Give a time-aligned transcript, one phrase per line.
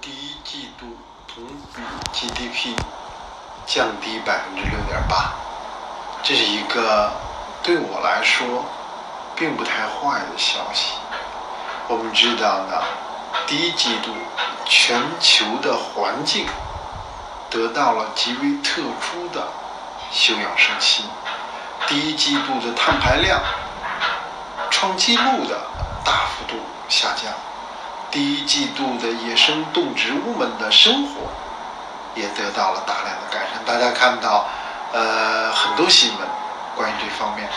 [0.00, 0.86] 第一季度
[1.26, 1.82] 同比
[2.12, 2.76] GDP
[3.66, 5.32] 降低百分之六点八，
[6.22, 7.12] 这是一个
[7.62, 8.64] 对我来说
[9.36, 10.94] 并不太坏的消息。
[11.88, 12.82] 我们知道呢，
[13.46, 14.12] 第一季度
[14.64, 16.46] 全球的环境
[17.50, 19.46] 得到了极为特殊的
[20.10, 21.04] 休养生息，
[21.86, 23.40] 第一季度的碳排量
[24.70, 25.60] 创纪录的
[26.04, 26.56] 大幅度
[26.88, 27.32] 下降。
[28.12, 31.14] 第一季度的野生动植物们的生活
[32.14, 33.64] 也得到了大量的改善。
[33.64, 34.44] 大家看到，
[34.92, 36.28] 呃，很多新闻
[36.76, 37.48] 关于这方面，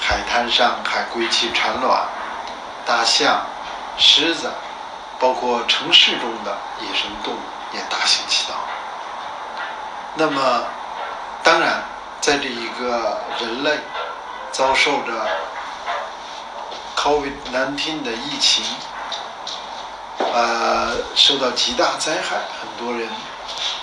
[0.00, 2.02] 海滩上海龟去产卵，
[2.84, 3.46] 大象、
[3.96, 4.50] 狮子，
[5.20, 7.38] 包括城市中的野生动物
[7.72, 8.56] 也大行其道。
[10.16, 10.64] 那么，
[11.44, 11.80] 当然，
[12.20, 13.78] 在这一个人类
[14.50, 15.12] 遭受着
[16.96, 18.64] COVID-19 的疫情。
[20.32, 23.06] 呃，受到极大灾害，很多人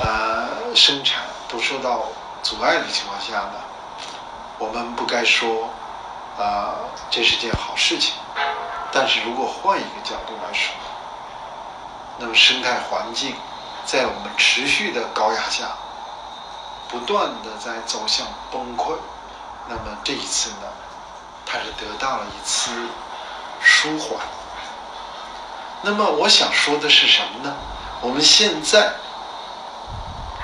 [0.00, 2.06] 呃生产都受到
[2.42, 3.60] 阻碍的情况下呢，
[4.58, 5.68] 我们不该说
[6.38, 6.76] 啊
[7.10, 8.14] 这是件好事情。
[8.90, 10.74] 但是如果换一个角度来说，
[12.18, 13.36] 那么生态环境
[13.84, 15.66] 在我们持续的高压下，
[16.88, 18.96] 不断的在走向崩溃。
[19.68, 20.66] 那么这一次呢，
[21.44, 22.70] 它是得到了一次
[23.60, 24.18] 舒缓。
[25.82, 27.56] 那么我想说的是什么呢？
[28.02, 28.94] 我们现在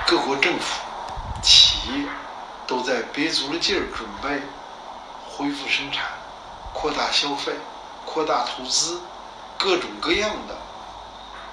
[0.07, 0.83] 各国政府、
[1.43, 2.07] 企业
[2.67, 4.43] 都在憋足了劲儿准备
[5.29, 6.05] 恢复生产、
[6.73, 7.53] 扩大消费、
[8.05, 9.01] 扩大投资，
[9.59, 10.55] 各种各样的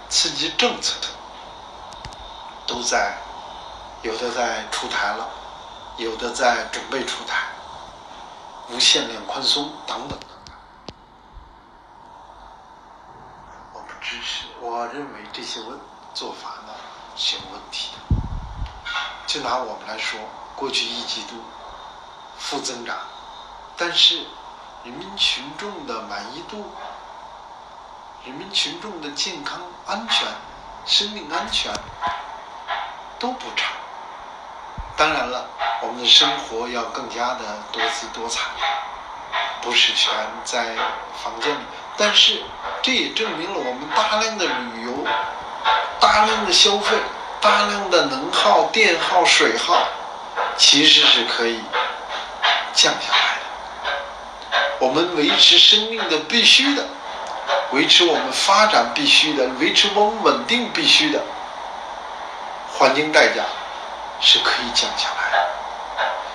[0.09, 1.07] 刺激政策的
[2.65, 3.17] 都在，
[4.01, 5.27] 有的在出台了，
[5.97, 7.47] 有的在准备出台，
[8.69, 10.17] 无限量宽松等等。
[14.59, 15.79] 我认为这些问
[16.13, 16.73] 做法呢
[17.15, 18.15] 是有问题的。
[19.25, 20.19] 就拿我们来说，
[20.55, 21.35] 过去一季度
[22.37, 22.95] 负增长，
[23.75, 24.17] 但是
[24.83, 26.71] 人民群众的满意度、
[28.25, 30.27] 人民群众的健康安全、
[30.85, 31.73] 生命安全
[33.17, 33.73] 都不差。
[34.95, 35.47] 当然了，
[35.81, 38.51] 我们的生活要更加的多姿多彩，
[39.61, 40.75] 不是全在
[41.23, 41.63] 房间里。
[41.97, 42.43] 但是，
[42.83, 45.07] 这也证明了我们大量的旅游、
[46.01, 46.97] 大量的消费、
[47.39, 49.87] 大量的能耗、电耗、水耗，
[50.57, 51.61] 其实是可以
[52.73, 54.59] 降下来的。
[54.79, 56.85] 我们维持生命的必须的，
[57.71, 61.21] 维持我们发展必须的，维持我们稳定必须的，
[62.73, 63.43] 环境代价
[64.19, 65.47] 是可以降下来的。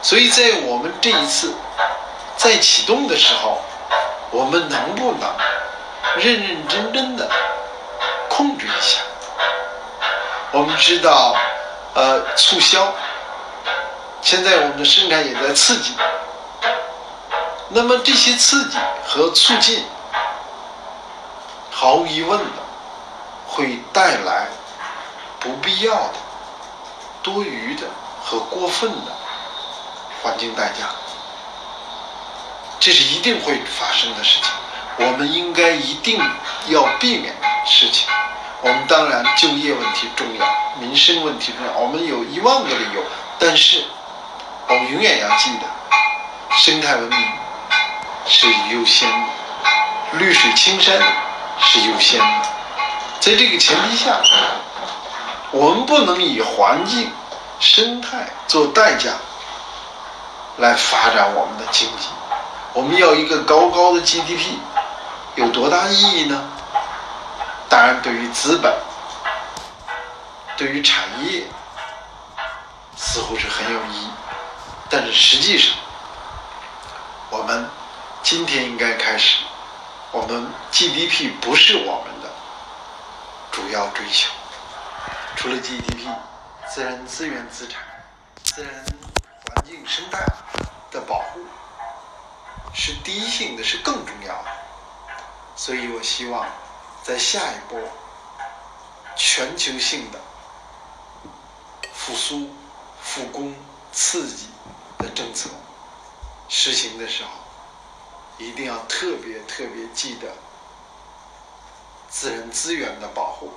[0.00, 1.54] 所以在我们这一次
[2.38, 3.60] 在启动的时候。
[4.30, 5.22] 我们能不能
[6.18, 7.30] 认认真真的
[8.28, 9.00] 控制一下？
[10.50, 11.36] 我们知道，
[11.94, 12.92] 呃，促销，
[14.22, 15.94] 现在我们的生产也在刺激。
[17.68, 19.84] 那么这些刺激和促进，
[21.70, 22.62] 毫无疑问的
[23.46, 24.46] 会带来
[25.38, 26.14] 不必要的、
[27.22, 27.82] 多余的
[28.24, 29.12] 和过分的
[30.22, 30.86] 环境代价。
[32.80, 34.50] 这是一定会发生的事情，
[34.98, 36.20] 我们应该一定
[36.66, 38.08] 要避免的事情。
[38.60, 40.46] 我们当然就业问题重要，
[40.80, 43.02] 民生问题重要，我们有一万个理由。
[43.38, 43.84] 但是
[44.66, 47.18] 我们永远要记得，生态文明
[48.26, 51.00] 是优先的，绿水青山
[51.60, 52.48] 是优先的。
[53.20, 54.20] 在这个前提下，
[55.52, 57.12] 我们不能以环境、
[57.60, 59.10] 生态做代价
[60.56, 62.08] 来发展我们的经济。
[62.72, 64.58] 我们要一个高高的 GDP，
[65.38, 66.50] 有多大意义呢？
[67.68, 68.76] 当然，对于资本、
[70.56, 71.44] 对于产业，
[72.96, 74.10] 似乎是很有意义。
[74.90, 75.76] 但是实际上，
[77.30, 77.70] 我们
[78.20, 79.44] 今天应该开始，
[80.10, 82.28] 我们 GDP 不是我们的
[83.52, 84.32] 主要追求。
[85.36, 86.08] 除了 GDP，
[86.68, 87.80] 自然资源资产、
[88.42, 90.18] 自然环境生态
[90.90, 91.46] 的保护。
[92.74, 94.50] 是第一性的，是更重要的，
[95.58, 96.46] 所以我希望
[97.02, 97.80] 在下一波
[99.16, 100.20] 全球性的
[101.92, 102.48] 复苏、
[103.02, 103.52] 复工、
[103.92, 104.46] 刺激
[104.98, 105.50] 的政策
[106.48, 107.30] 实行的时候，
[108.38, 110.28] 一定要特别特别记得
[112.08, 113.52] 自然资源的保护、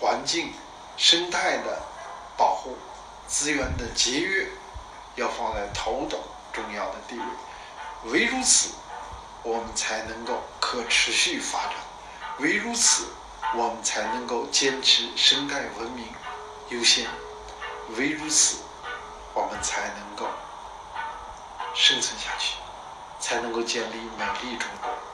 [0.00, 0.54] 环境
[0.96, 1.82] 生态的
[2.38, 2.74] 保护、
[3.28, 4.48] 资源的节约，
[5.16, 6.18] 要放在头等
[6.54, 8.10] 重要的地位。
[8.10, 8.70] 唯如此，
[9.44, 11.74] 我们才能够可持续发展；
[12.38, 13.06] 唯如此，
[13.56, 16.06] 我们才能够坚持生态文明
[16.68, 17.06] 优先。
[17.96, 18.58] 唯如此，
[19.34, 20.28] 我们才能够
[21.74, 22.54] 生存下去，
[23.18, 25.11] 才能够建立美丽中国。